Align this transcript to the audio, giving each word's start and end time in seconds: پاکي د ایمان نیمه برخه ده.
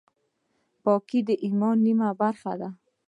پاکي 0.83 1.19
د 1.27 1.29
ایمان 1.45 1.77
نیمه 1.85 2.09
برخه 2.21 2.53
ده. 2.61 2.69